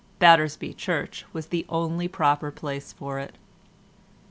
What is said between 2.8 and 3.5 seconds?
for it.